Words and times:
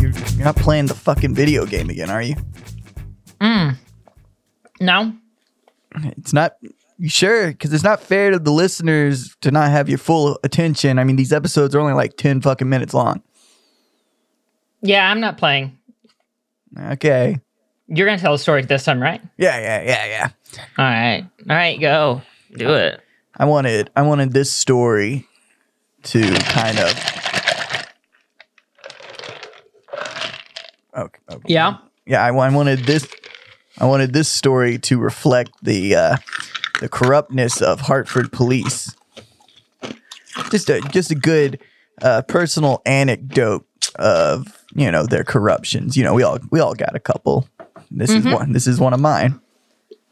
You're 0.00 0.44
not 0.44 0.56
playing 0.56 0.86
the 0.86 0.94
fucking 0.94 1.34
video 1.34 1.66
game 1.66 1.90
again, 1.90 2.10
are 2.10 2.22
you? 2.22 2.36
Mm. 3.40 3.76
No. 4.80 5.14
It's 5.96 6.32
not. 6.32 6.56
You 6.98 7.08
sure? 7.08 7.48
Because 7.48 7.72
it's 7.72 7.84
not 7.84 8.00
fair 8.00 8.30
to 8.32 8.38
the 8.38 8.50
listeners 8.50 9.36
to 9.40 9.50
not 9.50 9.70
have 9.70 9.88
your 9.88 9.98
full 9.98 10.38
attention. 10.42 10.98
I 10.98 11.04
mean, 11.04 11.16
these 11.16 11.32
episodes 11.32 11.74
are 11.74 11.80
only 11.80 11.92
like 11.92 12.16
ten 12.16 12.40
fucking 12.40 12.68
minutes 12.68 12.92
long. 12.92 13.22
Yeah, 14.80 15.10
I'm 15.10 15.20
not 15.20 15.38
playing. 15.38 15.78
Okay. 16.78 17.38
You're 17.86 18.06
gonna 18.06 18.18
tell 18.18 18.32
the 18.32 18.38
story 18.38 18.62
this 18.62 18.84
time, 18.84 19.00
right? 19.00 19.22
Yeah, 19.38 19.58
yeah, 19.58 19.82
yeah, 19.82 20.06
yeah. 20.06 20.28
All 20.76 20.84
right. 20.84 21.26
All 21.48 21.56
right, 21.56 21.80
go. 21.80 22.22
Do 22.56 22.74
it. 22.74 23.00
I 23.36 23.44
wanted 23.44 23.90
I 23.94 24.02
wanted 24.02 24.32
this 24.32 24.52
story 24.52 25.26
to 26.04 26.20
kind 26.44 26.78
of 26.78 26.92
okay, 30.98 31.20
okay. 31.30 31.44
Yeah. 31.46 31.78
yeah 32.06 32.24
I, 32.24 32.28
I 32.28 32.50
wanted 32.50 32.80
this 32.80 33.08
I 33.78 33.86
wanted 33.86 34.12
this 34.12 34.28
story 34.28 34.78
to 34.78 34.98
reflect 34.98 35.52
the 35.62 35.94
uh, 35.94 36.16
the 36.80 36.88
corruptness 36.88 37.62
of 37.62 37.82
Hartford 37.82 38.32
police. 38.32 38.94
Just 40.50 40.68
a 40.68 40.80
just 40.80 41.10
a 41.10 41.14
good 41.14 41.60
uh, 42.02 42.22
personal 42.22 42.82
anecdote 42.84 43.66
of 43.96 44.64
you 44.74 44.90
know 44.90 45.06
their 45.06 45.24
corruptions. 45.24 45.96
You 45.96 46.04
know 46.04 46.14
we 46.14 46.22
all 46.22 46.38
we 46.50 46.60
all 46.60 46.74
got 46.74 46.94
a 46.96 47.00
couple. 47.00 47.48
This 47.90 48.10
is 48.10 48.24
one. 48.24 48.52
This 48.52 48.66
is 48.66 48.80
one 48.80 48.92
of 48.92 49.00
mine. 49.00 49.40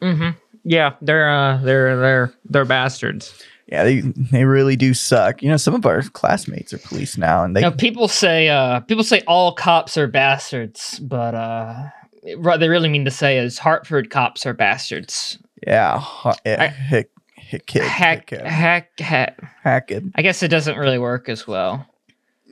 Mm-hmm. 0.01 0.37
Yeah, 0.63 0.95
they're 1.01 1.29
uh 1.29 1.57
they're 1.57 1.99
they're 1.99 2.33
they're 2.45 2.65
bastards. 2.65 3.43
Yeah, 3.67 3.83
they 3.83 3.99
they 4.01 4.45
really 4.45 4.75
do 4.77 4.93
suck. 4.93 5.43
You 5.43 5.49
know, 5.49 5.57
some 5.57 5.73
of 5.75 5.85
our 5.85 6.01
classmates 6.01 6.73
are 6.73 6.77
police 6.77 7.17
now, 7.17 7.43
and 7.43 7.55
they 7.55 7.69
people 7.71 8.07
say 8.07 8.47
uh 8.49 8.79
people 8.81 9.03
say 9.03 9.21
all 9.27 9.53
cops 9.53 9.97
are 9.97 10.07
bastards, 10.07 10.99
but 10.99 11.35
uh 11.35 11.75
what 12.37 12.59
they 12.59 12.69
really 12.69 12.89
mean 12.89 13.05
to 13.05 13.11
say 13.11 13.37
is 13.37 13.57
Hartford 13.57 14.09
cops 14.09 14.45
are 14.45 14.53
bastards. 14.53 15.37
yeah, 15.65 15.97
ha- 15.99 16.35
yeah 16.45 16.63
I- 16.63 16.67
hick, 16.67 17.11
hick, 17.35 17.69
hick, 17.69 17.83
Heck, 17.83 18.29
hick, 18.29 18.41
heck, 18.41 18.99
heck. 18.99 19.41
hack 19.63 19.91
it. 19.91 20.03
I 20.15 20.21
guess 20.21 20.43
it 20.43 20.47
doesn't 20.49 20.77
really 20.77 20.99
work 20.99 21.27
as 21.29 21.45
well. 21.47 21.85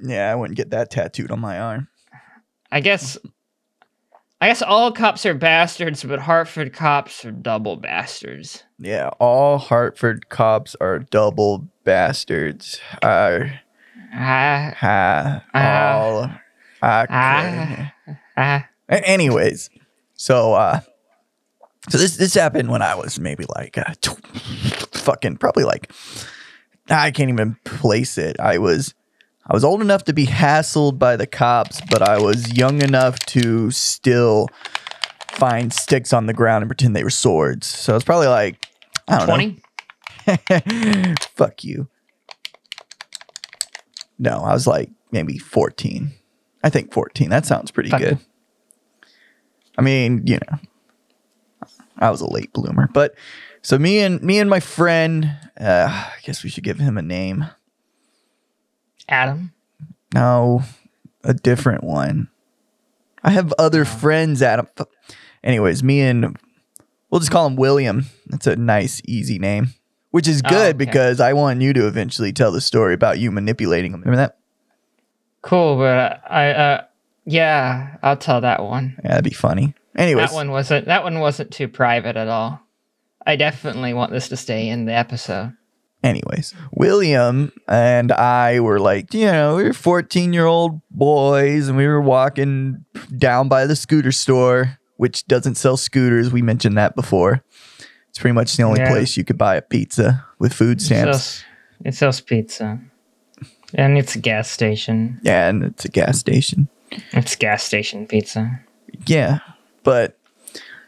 Yeah, 0.02 0.32
I 0.32 0.36
wouldn't 0.36 0.58
get 0.58 0.72
that 0.72 0.92
tattooed 0.92 1.32
on 1.32 1.40
my 1.40 1.60
arm. 1.60 1.88
I 2.72 2.82
guess 2.82 3.18
I 4.42 4.48
guess 4.48 4.62
all 4.62 4.92
cops 4.92 5.26
are 5.26 5.34
bastards, 5.34 6.04
but 6.04 6.20
Hartford 6.20 6.74
cops 6.74 7.24
are 7.24 7.32
double 7.32 7.78
bastards. 7.78 8.64
Yeah, 8.78 9.10
all 9.20 9.58
Hartford 9.58 10.30
cops 10.30 10.76
are 10.82 11.00
double 11.00 11.70
bastards. 11.86 12.80
Uh, 13.02 13.46
ha, 14.14 14.74
Ah. 15.54 15.94
all. 15.94 16.24
Uh, 16.82 17.06
ah. 18.38 18.68
Anyways, 18.90 19.70
so 20.16 20.54
uh, 20.54 20.82
so 21.90 21.98
this 21.98 22.18
this 22.18 22.34
happened 22.34 22.70
when 22.70 22.82
I 22.82 22.96
was 22.96 23.20
maybe 23.20 23.46
like 23.56 23.78
uh, 23.78 23.94
fucking 24.92 25.38
probably 25.38 25.64
like 25.64 25.92
I 26.90 27.12
can't 27.12 27.30
even 27.30 27.56
place 27.64 28.18
it. 28.18 28.40
I 28.40 28.58
was 28.58 28.94
I 29.48 29.54
was 29.54 29.64
old 29.64 29.82
enough 29.82 30.04
to 30.06 30.14
be 30.14 30.26
hassled 30.26 30.98
by 30.98 31.16
the 31.16 31.28
cops, 31.28 31.80
but 31.92 32.02
I 32.02 32.18
was 32.20 32.52
young 32.58 32.82
enough 32.82 33.20
to 33.28 33.70
still 33.72 34.48
find 35.32 35.72
sticks 35.72 36.14
on 36.14 36.26
the 36.26 36.34
ground 36.34 36.64
and 36.64 36.70
pretend 36.70 36.96
they 36.96 37.04
were 37.04 37.10
swords. 37.12 37.68
So 37.68 37.96
it's 37.96 38.06
probably 38.06 38.28
like 38.28 38.66
I 39.08 39.18
don't 39.20 39.28
Twenty? 39.28 39.62
know. 40.28 41.14
Fuck 41.36 41.64
you. 41.64 41.88
No, 44.18 44.40
I 44.40 44.54
was 44.54 44.66
like 44.66 44.90
maybe 45.12 45.38
14. 45.38 46.12
I 46.64 46.70
think 46.70 46.92
14. 46.92 47.30
That 47.30 47.46
sounds 47.46 47.70
pretty 47.70 47.90
Fuck. 47.90 48.00
good. 48.02 48.20
I 49.78 49.82
mean, 49.82 50.26
you 50.26 50.38
know, 50.38 50.58
I 52.00 52.10
was 52.10 52.22
a 52.22 52.28
late 52.28 52.52
bloomer, 52.54 52.90
but 52.94 53.14
so 53.62 53.78
me 53.78 54.00
and 54.00 54.22
me 54.24 54.40
and 54.40 54.50
my 54.50 54.60
friend, 54.62 55.38
uh, 55.60 55.88
I 55.90 56.14
guess 56.24 56.44
we 56.44 56.50
should 56.50 56.64
give 56.64 56.80
him 56.80 56.98
a 56.98 57.02
name. 57.02 57.46
Adam. 59.10 59.52
No, 60.14 60.64
a 61.24 61.34
different 61.34 61.84
one. 61.84 62.30
I 63.24 63.32
have 63.32 63.54
other 63.58 63.86
friends, 63.86 64.42
Adam. 64.42 64.68
Anyways, 65.44 65.84
me 65.84 66.02
and 66.02 66.38
we'll 67.10 67.20
just 67.20 67.32
call 67.32 67.48
him 67.48 67.56
William. 67.56 68.06
That's 68.28 68.48
a 68.48 68.56
nice, 68.56 69.02
easy 69.06 69.40
name, 69.40 69.74
which 70.12 70.28
is 70.28 70.42
Oh, 70.46 70.50
good 70.50 70.76
okay. 70.76 70.78
because 70.78 71.20
I 71.20 71.34
want 71.34 71.62
you 71.62 71.74
to 71.74 71.88
eventually 71.88 72.32
tell 72.34 72.52
the 72.52 72.62
story 72.62 72.94
about 72.94 73.20
you 73.20 73.32
manipulating 73.32 73.94
him. 73.94 74.02
Remember 74.02 74.18
that? 74.18 74.38
Cool, 75.42 75.78
but 75.78 76.22
I 76.30 76.52
uh 76.52 76.84
yeah, 77.26 77.98
I'll 78.04 78.18
tell 78.18 78.42
that 78.42 78.64
one. 78.64 78.96
Yeah, 79.04 79.10
that'd 79.10 79.24
be 79.24 79.32
funny. 79.32 79.74
Anyways, 79.96 80.30
That 80.30 80.36
one 80.36 80.52
wasn't 80.52 80.86
that 80.86 81.04
one 81.04 81.20
wasn't 81.20 81.52
too 81.52 81.68
private 81.68 82.16
at 82.18 82.28
all. 82.28 82.60
I 83.26 83.36
definitely 83.36 83.94
want 83.94 84.12
this 84.12 84.30
to 84.30 84.38
stay 84.38 84.70
in 84.70 84.86
the 84.86 84.94
episode. 84.94 85.54
Anyways, 86.06 86.54
William 86.72 87.52
and 87.68 88.12
I 88.12 88.60
were 88.60 88.80
like, 88.80 89.14
you 89.14 89.26
know, 89.26 89.56
we 89.58 89.64
were 89.64 89.74
14 89.74 90.32
year 90.34 90.46
old 90.46 90.82
boys 90.92 91.68
and 91.68 91.78
we 91.78 91.88
were 91.88 92.02
walking 92.02 92.86
down 93.18 93.50
by 93.50 93.66
the 93.66 93.76
scooter 93.76 94.12
store, 94.12 94.78
which 94.98 95.26
doesn't 95.28 95.56
sell 95.56 95.78
scooters. 95.78 96.32
We 96.32 96.42
mentioned 96.42 96.78
that 96.78 96.96
before. 96.96 97.44
It's 98.10 98.20
pretty 98.20 98.34
much 98.34 98.56
the 98.56 98.64
only 98.64 98.80
Yeah. 98.82 98.90
place 98.92 99.18
you 99.18 99.24
could 99.26 99.38
buy 99.38 99.56
a 99.56 99.62
pizza 99.62 100.24
with 100.40 100.54
food 100.54 100.80
It 100.80 100.86
stamps. 100.86 101.12
sells, 101.12 101.44
it 101.84 101.96
sells 101.96 102.22
pizza. 102.22 102.80
And 103.74 103.98
it's 103.98 104.16
a 104.16 104.20
gas 104.20 104.50
station. 104.50 105.20
Yeah, 105.24 105.50
and 105.50 105.64
it's 105.64 105.84
a 105.84 105.90
gas 105.90 106.18
station. 106.18 106.70
It's 107.12 107.36
gas 107.36 107.62
station 107.64 108.08
pizza. 108.08 108.62
Yeah, 109.06 109.40
but 109.84 110.18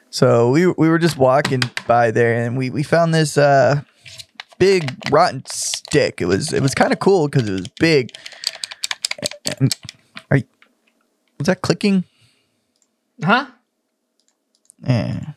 so 0.10 0.50
we 0.52 0.68
we 0.68 0.88
were 0.88 1.00
just 1.00 1.18
walking 1.18 1.64
by 1.86 2.12
there, 2.12 2.34
and 2.46 2.56
we 2.58 2.70
we 2.70 2.84
found 2.84 3.14
this 3.14 3.38
uh 3.38 3.82
big 4.58 4.98
rotten 5.12 5.44
stick. 5.46 6.22
It 6.22 6.26
was 6.26 6.54
it 6.54 6.62
was 6.62 6.74
kind 6.76 6.92
of 6.94 7.00
cool 7.00 7.28
because 7.28 7.48
it 7.48 7.54
was 7.54 7.68
big. 7.80 8.12
And 9.60 9.76
are 10.30 10.38
you, 10.38 10.44
was 11.38 11.48
that 11.48 11.62
clicking? 11.62 12.04
Huh? 13.24 13.48
Yeah. 14.86 15.34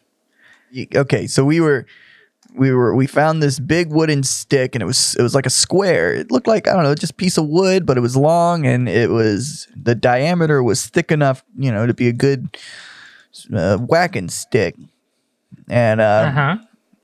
Okay, 0.94 1.26
so 1.26 1.44
we 1.44 1.60
were 1.60 1.86
we 2.54 2.72
were 2.72 2.94
we 2.94 3.06
found 3.06 3.42
this 3.42 3.58
big 3.58 3.90
wooden 3.90 4.22
stick 4.22 4.74
and 4.74 4.82
it 4.82 4.86
was 4.86 5.14
it 5.16 5.22
was 5.22 5.34
like 5.34 5.46
a 5.46 5.50
square. 5.50 6.14
It 6.14 6.30
looked 6.30 6.46
like 6.46 6.68
I 6.68 6.74
don't 6.74 6.82
know, 6.82 6.94
just 6.94 7.12
a 7.12 7.16
piece 7.16 7.38
of 7.38 7.46
wood, 7.48 7.86
but 7.86 7.96
it 7.96 8.00
was 8.00 8.16
long 8.16 8.66
and 8.66 8.88
it 8.88 9.10
was 9.10 9.66
the 9.74 9.94
diameter 9.94 10.62
was 10.62 10.86
thick 10.86 11.10
enough, 11.10 11.44
you 11.56 11.72
know, 11.72 11.86
to 11.86 11.94
be 11.94 12.08
a 12.08 12.12
good 12.12 12.56
uh, 13.54 13.78
whacking 13.78 14.28
stick. 14.28 14.76
And 15.68 16.00
uh, 16.00 16.24
Uh-huh. 16.28 16.56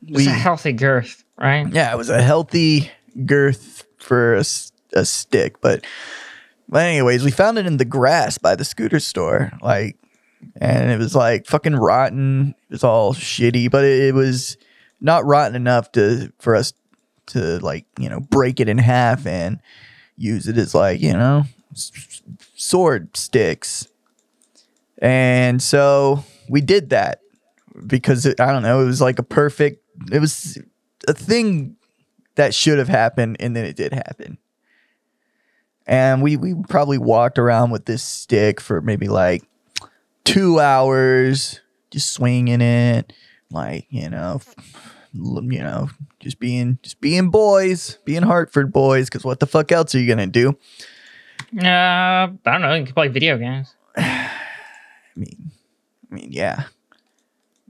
It's 0.08 0.16
we 0.16 0.26
a 0.26 0.30
healthy 0.30 0.72
girth, 0.72 1.24
right? 1.38 1.66
yeah, 1.72 1.92
it 1.92 1.96
was 1.96 2.08
a 2.10 2.22
healthy 2.22 2.90
girth 3.24 3.84
for 3.98 4.34
a, 4.36 4.44
a 4.94 5.04
stick, 5.04 5.60
but 5.60 5.84
but 6.68 6.84
anyways, 6.84 7.22
we 7.24 7.30
found 7.30 7.58
it 7.58 7.66
in 7.66 7.76
the 7.76 7.84
grass 7.84 8.38
by 8.38 8.56
the 8.56 8.64
scooter 8.64 8.98
store, 8.98 9.52
like, 9.62 9.96
and 10.60 10.90
it 10.90 10.98
was 10.98 11.14
like 11.14 11.46
fucking 11.46 11.76
rotten. 11.76 12.54
It 12.68 12.72
was 12.72 12.84
all 12.84 13.14
shitty, 13.14 13.70
but 13.70 13.84
it, 13.84 14.08
it 14.08 14.14
was 14.14 14.56
not 15.00 15.24
rotten 15.24 15.54
enough 15.54 15.92
to 15.92 16.32
for 16.38 16.56
us 16.56 16.72
to 17.26 17.58
like 17.58 17.86
you 17.98 18.08
know 18.08 18.20
break 18.20 18.60
it 18.60 18.68
in 18.68 18.78
half 18.78 19.26
and 19.26 19.60
use 20.16 20.48
it 20.48 20.56
as 20.56 20.74
like 20.74 21.00
you 21.00 21.12
know 21.12 21.44
s- 21.72 22.22
sword 22.54 23.16
sticks. 23.16 23.88
And 24.98 25.62
so 25.62 26.24
we 26.48 26.60
did 26.62 26.90
that 26.90 27.20
because 27.86 28.24
it, 28.26 28.40
I 28.40 28.50
don't 28.52 28.62
know, 28.62 28.80
it 28.80 28.86
was 28.86 29.00
like 29.00 29.18
a 29.18 29.22
perfect. 29.22 29.84
It 30.10 30.20
was 30.20 30.58
a 31.06 31.14
thing 31.14 31.76
that 32.36 32.54
should 32.54 32.78
have 32.78 32.88
happened, 32.88 33.36
and 33.40 33.56
then 33.56 33.64
it 33.64 33.76
did 33.76 33.92
happen. 33.92 34.38
And 35.86 36.22
we 36.22 36.36
we 36.36 36.54
probably 36.68 36.98
walked 36.98 37.38
around 37.38 37.70
with 37.70 37.84
this 37.84 38.02
stick 38.02 38.60
for 38.60 38.80
maybe 38.80 39.08
like 39.08 39.44
two 40.24 40.60
hours, 40.60 41.60
just 41.90 42.12
swinging 42.12 42.60
it, 42.60 43.12
like 43.50 43.86
you 43.90 44.10
know, 44.10 44.40
you 45.12 45.62
know, 45.62 45.88
just 46.20 46.38
being 46.38 46.78
just 46.82 47.00
being 47.00 47.30
boys, 47.30 47.98
being 48.04 48.22
Hartford 48.22 48.72
boys. 48.72 49.08
Because 49.08 49.24
what 49.24 49.40
the 49.40 49.46
fuck 49.46 49.70
else 49.72 49.94
are 49.94 50.00
you 50.00 50.08
gonna 50.08 50.26
do? 50.26 50.56
Uh, 51.56 51.64
I 51.64 52.30
don't 52.44 52.62
know. 52.62 52.74
You 52.74 52.84
can 52.84 52.94
play 52.94 53.08
video 53.08 53.38
games. 53.38 53.74
I 53.96 54.30
mean, 55.14 55.52
I 56.10 56.14
mean, 56.14 56.32
yeah, 56.32 56.64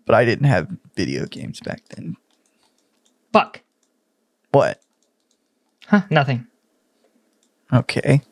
but 0.06 0.14
I 0.14 0.24
didn't 0.24 0.46
have 0.46 0.68
video 0.94 1.26
games 1.26 1.60
back 1.60 1.82
then. 1.90 2.16
Fuck. 3.32 3.62
What? 4.52 4.80
Huh? 5.86 6.02
Nothing. 6.10 6.46
Okay. 7.72 8.22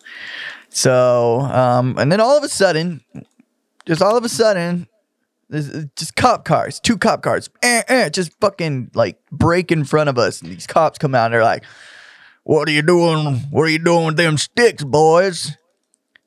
So, 0.71 1.41
um, 1.41 1.97
and 1.99 2.11
then 2.11 2.21
all 2.21 2.37
of 2.37 2.45
a 2.45 2.49
sudden, 2.49 3.03
just 3.87 4.03
all 4.03 4.17
of 4.17 4.25
a 4.25 4.29
sudden, 4.29 4.89
there's 5.49 5.87
just 5.97 6.17
cop 6.17 6.45
cars, 6.45 6.81
two 6.81 6.97
cop 6.97 7.23
cars, 7.23 7.49
eh, 7.63 7.83
eh, 7.87 8.09
just 8.09 8.33
fucking 8.41 8.91
like 8.95 9.19
break 9.31 9.71
in 9.71 9.85
front 9.85 10.09
of 10.09 10.19
us. 10.19 10.41
And 10.43 10.51
these 10.51 10.67
cops 10.67 10.99
come 10.99 11.15
out 11.15 11.27
and 11.27 11.35
they're 11.35 11.45
like, 11.45 11.65
What 12.43 12.69
are 12.69 12.73
you 12.73 12.83
doing? 12.83 13.37
What 13.51 13.63
are 13.63 13.69
you 13.69 13.79
doing 13.79 14.07
with 14.07 14.17
them 14.17 14.39
sticks, 14.39 14.83
boys? 14.83 15.57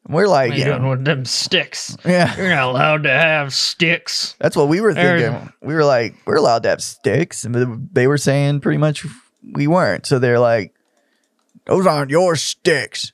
We're 0.08 0.28
like, 0.28 0.54
you 0.54 0.64
doing 0.64 0.84
know, 0.84 0.92
with 0.92 1.04
them 1.04 1.26
sticks? 1.26 1.98
yeah, 2.06 2.36
You're 2.38 2.50
not 2.50 2.70
allowed 2.70 3.04
to 3.04 3.10
have 3.10 3.54
sticks. 3.54 4.36
that's 4.40 4.56
what 4.56 4.70
we 4.70 4.80
were 4.80 4.94
thinking. 4.94 5.52
We 5.62 5.74
were 5.74 5.84
like, 5.84 6.16
we're 6.26 6.38
allowed 6.38 6.64
to 6.64 6.70
have 6.70 6.82
sticks, 6.82 7.44
and 7.44 7.90
they 7.92 8.08
were 8.08 8.18
saying 8.18 8.62
pretty 8.62 8.78
much 8.78 9.06
we 9.54 9.68
weren't. 9.68 10.06
So 10.06 10.18
they're 10.20 10.40
like, 10.40 10.74
those 11.66 11.86
aren't 11.86 12.12
your 12.12 12.36
sticks. 12.38 13.12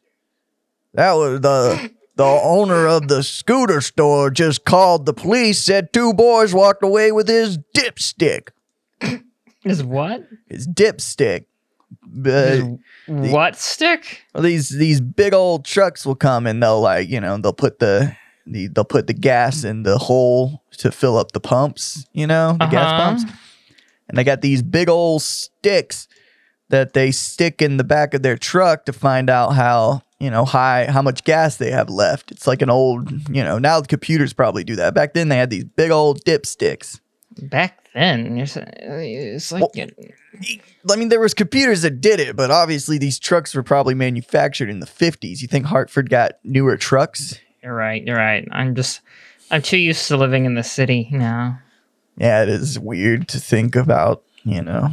That 0.94 1.14
was 1.14 1.42
the 1.42 1.92
the 2.16 2.24
owner 2.24 2.86
of 2.88 3.08
the 3.08 3.24
scooter 3.24 3.82
store 3.82 4.30
just 4.30 4.64
called 4.64 5.08
the 5.08 5.14
police. 5.14 5.60
Said 5.60 5.92
two 5.92 6.14
boys 6.14 6.54
walked 6.54 6.84
away 6.84 7.12
with 7.12 7.28
his 7.28 7.58
dipstick. 7.76 8.50
Is 9.64 9.84
what? 9.84 10.28
His 10.48 10.68
dipstick. 10.68 11.46
Uh, 12.26 12.78
what 13.08 13.56
stick? 13.56 14.24
These 14.40 14.70
these 14.70 15.02
big 15.02 15.34
old 15.34 15.66
trucks 15.66 16.06
will 16.06 16.16
come 16.16 16.48
and 16.48 16.62
they'll 16.62 16.82
like 16.82 17.10
you 17.10 17.20
know 17.20 17.38
they'll 17.38 17.54
put 17.54 17.80
the, 17.80 18.16
the 18.48 18.68
they'll 18.68 18.86
put 18.86 19.08
the 19.08 19.14
gas 19.14 19.64
in 19.64 19.84
the 19.84 19.98
hole 19.98 20.64
to 20.78 20.92
fill 20.92 21.18
up 21.18 21.32
the 21.34 21.40
pumps 21.40 22.06
you 22.14 22.26
know 22.28 22.54
the 22.60 22.66
gas 22.68 22.92
Uh-huh. 22.92 22.98
pumps 23.18 23.24
and 24.10 24.18
they 24.18 24.24
got 24.24 24.42
these 24.42 24.62
big 24.64 24.90
old 24.90 25.22
sticks 25.22 26.08
that 26.70 26.94
they 26.94 27.12
stick 27.12 27.62
in 27.62 27.78
the 27.78 27.84
back 27.84 28.14
of 28.14 28.22
their 28.24 28.38
truck 28.38 28.86
to 28.86 28.94
find 28.94 29.30
out 29.30 29.52
how 29.52 30.02
you 30.20 30.32
know 30.32 30.46
high 30.46 30.86
how 30.90 31.02
much 31.02 31.24
gas 31.24 31.58
they 31.58 31.70
have 31.72 31.90
left 31.90 32.32
it's 32.32 32.48
like 32.48 32.62
an 32.62 32.70
old 32.70 33.12
you 33.30 33.44
know 33.44 33.60
now 33.60 33.80
the 33.80 33.88
computers 33.88 34.34
probably 34.34 34.64
do 34.64 34.76
that 34.76 34.94
back 34.94 35.14
then 35.14 35.30
they 35.30 35.38
had 35.38 35.50
these 35.50 35.66
big 35.66 35.92
old 35.92 36.24
dipsticks 36.26 37.00
Back 37.50 37.83
then, 37.94 38.38
it's 38.38 38.56
like 39.52 39.62
Well- 39.62 39.72
I 40.92 40.96
mean, 40.96 41.10
there 41.10 41.20
was 41.20 41.34
computers 41.34 41.84
that 41.84 42.02
did 42.02 42.20
it, 42.20 42.36
but 42.36 42.52
obviously 42.52 42.98
these 42.98 43.20
trucks 43.20 43.54
were 43.56 43.64
probably 43.64 43.94
manufactured 43.94 44.70
in 44.70 44.80
the 44.80 44.86
50s. 44.88 45.42
You 45.42 45.48
think 45.48 45.66
Hartford 45.66 46.10
got 46.10 46.34
newer 46.44 46.76
trucks? 46.78 47.40
you're 47.64 47.74
right. 47.74 48.04
You're 48.06 48.18
right. 48.18 48.46
I'm 48.52 48.76
just, 48.76 49.00
I'm 49.50 49.62
too 49.62 49.78
used 49.78 50.08
to 50.10 50.18
living 50.18 50.46
in 50.46 50.56
the 50.56 50.64
city 50.64 51.08
now. 51.12 51.60
yeah, 52.18 52.44
it 52.44 52.50
is 52.50 52.78
weird 52.78 53.28
to 53.30 53.40
think 53.40 53.76
about, 53.78 54.24
you 54.44 54.62
know, 54.62 54.90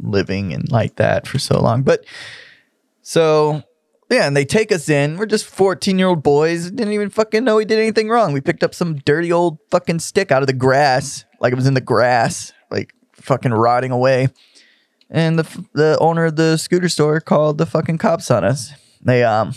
living 0.00 0.52
in 0.52 0.62
like 0.70 0.96
that 0.96 1.26
for 1.26 1.38
so 1.38 1.60
long. 1.60 1.82
But 1.82 2.04
so, 3.02 3.62
yeah, 4.14 4.26
and 4.26 4.36
they 4.36 4.44
take 4.44 4.70
us 4.70 4.88
in. 4.88 5.16
We're 5.16 5.26
just 5.26 5.44
14 5.46 5.98
year 5.98 6.06
old 6.06 6.22
boys. 6.22 6.70
Didn't 6.70 6.92
even 6.92 7.10
fucking 7.10 7.42
know 7.42 7.56
we 7.56 7.64
did 7.64 7.80
anything 7.80 8.08
wrong. 8.08 8.32
We 8.32 8.40
picked 8.40 8.62
up 8.62 8.74
some 8.74 8.96
dirty 8.98 9.32
old 9.32 9.58
fucking 9.70 9.98
stick 9.98 10.30
out 10.30 10.42
of 10.42 10.46
the 10.46 10.52
grass, 10.52 11.24
like 11.40 11.52
it 11.52 11.56
was 11.56 11.66
in 11.66 11.74
the 11.74 11.80
grass, 11.80 12.52
like 12.70 12.94
fucking 13.12 13.52
rotting 13.52 13.90
away. 13.90 14.28
And 15.10 15.38
the, 15.38 15.66
the 15.72 15.98
owner 16.00 16.26
of 16.26 16.36
the 16.36 16.56
scooter 16.56 16.88
store 16.88 17.20
called 17.20 17.58
the 17.58 17.66
fucking 17.66 17.98
cops 17.98 18.30
on 18.30 18.44
us. 18.44 18.72
They, 19.02 19.24
um, 19.24 19.52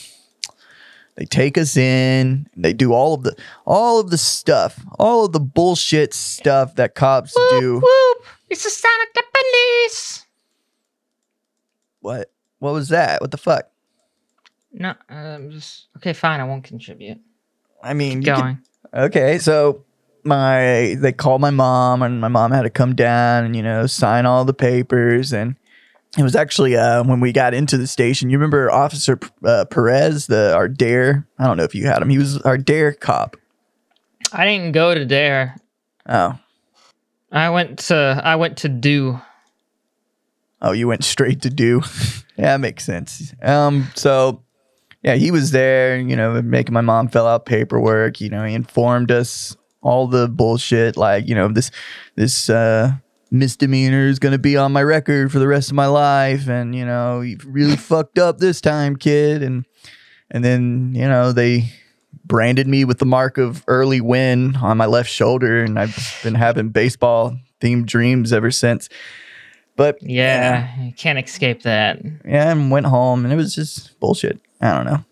they 1.16 1.26
take 1.26 1.58
us 1.58 1.78
in. 1.78 2.48
They 2.56 2.74
do 2.74 2.94
all 2.94 3.14
of 3.14 3.24
the 3.24 3.36
all 3.66 4.00
of 4.00 4.10
the 4.10 4.18
stuff, 4.18 4.84
all 5.00 5.26
of 5.26 5.32
the 5.32 5.40
bullshit 5.40 6.14
stuff 6.14 6.76
that 6.76 6.96
cops 6.96 7.34
do. 7.52 7.80
Whoop! 7.80 8.26
It's 8.50 8.64
the 8.64 8.70
sound 8.70 9.08
of 9.08 9.14
the 9.16 9.24
police. 9.34 10.26
What? 12.02 12.32
What 12.60 12.74
was 12.74 12.90
that? 12.90 13.22
What 13.22 13.32
the 13.32 13.38
fuck? 13.38 13.70
No, 14.80 14.94
um, 15.10 15.50
just 15.52 15.88
okay. 15.98 16.14
Fine, 16.14 16.40
I 16.40 16.44
won't 16.44 16.64
contribute. 16.64 17.20
I 17.84 17.94
mean, 17.94 18.20
Keep 18.22 18.28
you 18.28 18.34
could- 18.36 18.42
going. 18.42 18.58
okay, 18.94 19.38
so 19.40 19.84
my 20.24 20.96
they 21.00 21.12
called 21.12 21.42
my 21.42 21.50
mom, 21.50 22.02
and 22.04 22.22
my 22.22 22.28
mom 22.28 22.52
had 22.52 22.62
to 22.64 22.70
come 22.70 22.94
down 22.96 23.44
and 23.46 23.56
you 23.56 23.64
know 23.64 23.88
sign 23.88 24.26
all 24.26 24.46
the 24.46 24.54
papers, 24.54 25.34
and 25.34 25.56
it 26.18 26.22
was 26.24 26.36
actually 26.36 26.76
uh, 26.78 27.04
when 27.04 27.20
we 27.20 27.32
got 27.32 27.54
into 27.56 27.78
the 27.78 27.88
station. 27.88 28.30
You 28.30 28.38
remember 28.38 28.70
Officer 28.72 29.20
uh, 29.44 29.66
Perez, 29.66 30.28
the 30.28 30.54
our 30.54 30.68
DARE? 30.68 31.26
I 31.40 31.46
don't 31.48 31.58
know 31.58 31.64
if 31.64 31.74
you 31.74 31.88
had 31.88 32.02
him. 32.02 32.10
He 32.10 32.18
was 32.20 32.38
our 32.44 32.58
DARE 32.58 32.94
cop. 32.94 33.36
I 34.32 34.46
didn't 34.46 34.74
go 34.74 34.94
to 34.94 35.06
DARE. 35.06 35.56
Oh, 36.08 36.38
I 37.32 37.50
went 37.50 37.80
to 37.88 38.22
I 38.24 38.36
went 38.36 38.58
to 38.60 38.70
Do. 38.70 39.20
Oh, 40.62 40.72
you 40.72 40.88
went 40.88 41.04
straight 41.04 41.42
to 41.44 41.50
do. 41.50 41.82
yeah, 42.38 42.54
that 42.54 42.60
makes 42.60 42.84
sense. 42.86 43.34
Um, 43.44 43.88
so 43.96 44.42
yeah, 45.08 45.16
he 45.16 45.32
was 45.32 45.52
there, 45.52 45.98
you 45.98 46.18
know, 46.18 46.42
making 46.42 46.74
my 46.74 46.82
mom 46.82 47.08
fill 47.08 47.26
out 47.26 47.46
paperwork. 47.46 48.20
You 48.20 48.28
know, 48.30 48.44
he 48.44 48.54
informed 48.54 49.10
us 49.10 49.56
all 49.82 50.06
the 50.06 50.28
bullshit, 50.28 50.98
like 50.98 51.30
you 51.30 51.34
know, 51.34 51.48
this 51.48 51.72
this 52.16 52.50
uh, 52.50 52.92
misdemeanor 53.32 54.08
is 54.08 54.20
gonna 54.20 54.38
be 54.38 54.58
on 54.58 54.74
my 54.74 54.84
record 54.84 55.32
for 55.32 55.40
the 55.40 55.48
rest 55.48 55.70
of 55.70 55.76
my 55.76 55.86
life, 55.86 56.50
and 56.50 56.76
you 56.76 56.86
know, 56.86 57.22
you 57.22 57.38
really 57.46 57.78
fucked 57.92 58.20
up 58.20 58.40
this 58.40 58.60
time, 58.60 58.98
kid, 58.98 59.44
and 59.44 59.66
and 60.30 60.44
then 60.44 60.92
you 60.94 61.08
know 61.08 61.32
they 61.32 61.72
branded 62.26 62.68
me 62.68 62.84
with 62.84 63.00
the 63.00 63.06
mark 63.06 63.38
of 63.38 63.64
early 63.70 64.02
win 64.02 64.58
on 64.58 64.76
my 64.76 64.88
left 64.88 65.10
shoulder, 65.10 65.64
and 65.64 65.80
I've 65.80 66.20
been 66.22 66.36
having 66.36 66.68
baseball 66.68 67.38
themed 67.62 67.86
dreams 67.86 68.34
ever 68.34 68.52
since. 68.52 68.90
But 69.78 70.00
Yeah, 70.02 70.68
you 70.82 70.92
can't 70.92 71.18
escape 71.18 71.62
that. 71.62 72.04
yeah, 72.26 72.52
and 72.52 72.72
went 72.72 72.88
home, 72.88 73.24
and 73.24 73.32
it 73.32 73.38
was 73.38 73.56
just 73.56 73.98
bullshit. 74.02 74.42
I 74.62 74.74
don't 74.74 74.86
know. 74.86 75.06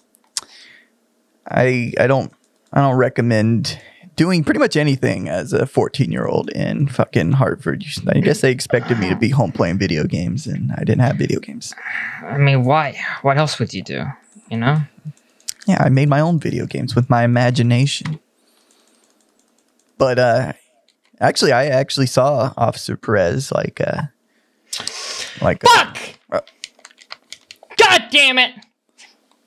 I 1.48 1.94
I 2.00 2.08
don't 2.08 2.32
I 2.74 2.82
don't 2.82 2.96
recommend 2.96 3.80
doing 4.16 4.44
pretty 4.44 4.60
much 4.60 4.76
anything 4.76 5.28
as 5.28 5.54
a 5.54 5.66
14 5.66 6.12
year 6.12 6.26
old 6.26 6.50
in 6.52 6.88
fucking 6.88 7.34
Hartford. 7.34 7.84
I 8.08 8.20
guess 8.20 8.42
they 8.42 8.52
expected 8.52 9.00
me 9.00 9.10
to 9.10 9.16
be 9.16 9.30
home 9.30 9.52
playing 9.52 9.78
video 9.78 10.06
games, 10.06 10.48
and 10.48 10.72
I 10.72 10.80
didn't 10.80 11.02
have 11.02 11.18
video 11.18 11.40
games. 11.40 11.74
I 12.24 12.38
mean, 12.38 12.64
why? 12.64 13.00
What 13.22 13.38
else 13.38 13.60
would 13.60 13.74
you 13.74 13.82
do? 13.82 14.06
You 14.50 14.58
know? 14.58 14.82
Yeah, 15.68 15.82
I 15.84 15.90
made 15.90 16.10
my 16.10 16.20
own 16.20 16.40
video 16.40 16.66
games 16.66 16.96
with 16.96 17.10
my 17.10 17.24
imagination. 17.24 18.20
But 19.98 20.20
uh 20.20 20.54
actually 21.20 21.52
I 21.52 21.66
actually 21.68 22.08
saw 22.08 22.54
Officer 22.58 22.98
Perez 22.98 23.52
like 23.52 23.82
uh 23.82 24.04
like 25.42 25.64
uh, 25.64 25.68
Fuck! 25.70 26.00
Uh. 26.32 26.42
God 27.78 28.08
damn 28.12 28.38
it! 28.38 28.52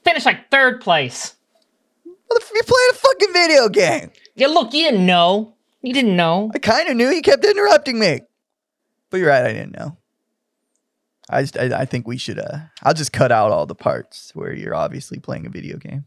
Finished 0.08 0.24
like 0.24 0.50
third 0.50 0.80
place. 0.80 1.34
You're 2.06 2.64
playing 2.64 2.90
a 2.92 2.94
fucking 2.94 3.32
video 3.34 3.68
game. 3.68 4.10
Yeah, 4.36 4.46
look, 4.46 4.72
you 4.72 4.82
didn't 4.84 5.04
know. 5.04 5.54
You 5.82 5.92
didn't 5.92 6.16
know. 6.16 6.50
I 6.54 6.58
kind 6.58 6.88
of 6.88 6.96
knew 6.96 7.08
you 7.08 7.20
kept 7.20 7.44
interrupting 7.44 7.98
me. 7.98 8.20
But 9.10 9.18
you're 9.18 9.28
right, 9.28 9.44
I 9.44 9.52
didn't 9.52 9.78
know. 9.78 9.98
I 11.28 11.42
just 11.42 11.58
I, 11.58 11.80
I 11.80 11.84
think 11.84 12.06
we 12.06 12.16
should 12.16 12.38
uh 12.38 12.58
I'll 12.82 12.94
just 12.94 13.12
cut 13.12 13.30
out 13.30 13.52
all 13.52 13.66
the 13.66 13.74
parts 13.74 14.30
where 14.34 14.54
you're 14.54 14.74
obviously 14.74 15.18
playing 15.18 15.44
a 15.44 15.50
video 15.50 15.76
game. 15.76 16.06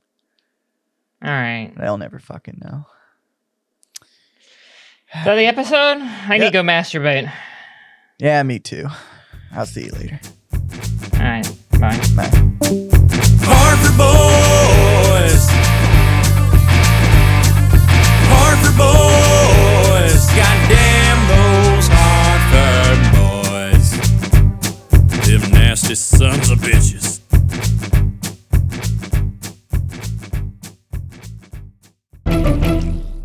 All 1.23 1.29
right. 1.29 1.71
They'll 1.77 1.99
never 1.99 2.17
fucking 2.17 2.59
know. 2.63 2.87
Is 5.15 5.25
that 5.25 5.35
the 5.35 5.45
episode? 5.45 5.97
I 5.99 6.39
need 6.39 6.45
to 6.45 6.51
go 6.51 6.63
masturbate. 6.63 7.31
Yeah, 8.17 8.41
me 8.41 8.57
too. 8.57 8.87
I'll 9.51 9.67
see 9.67 9.85
you 9.85 9.91
later. 9.91 10.19
All 11.13 11.19
right. 11.19 11.55
Bye. 11.79 11.99
Bye. 12.15 12.47
Boys. 13.97 15.45
Hartford 18.31 18.77
boys. 18.77 20.23
Goddamn 20.35 21.19
those 21.27 21.87
Hartford 21.91 23.01
boys. 23.15 23.87
Them 25.27 25.43
nasty 25.51 25.95
sons 25.95 26.49
of 26.49 26.59
bitches. 26.59 27.19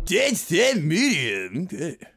Dead 0.05 0.37
Set 0.37 0.77
Media. 0.77 1.49
Good. 1.49 2.07